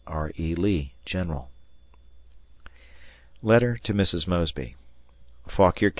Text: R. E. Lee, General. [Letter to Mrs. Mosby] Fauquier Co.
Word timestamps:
R. 0.07 0.31
E. 0.35 0.55
Lee, 0.55 0.95
General. 1.05 1.51
[Letter 3.43 3.77
to 3.83 3.93
Mrs. 3.93 4.25
Mosby] 4.27 4.75
Fauquier 5.47 5.89
Co. 5.89 5.89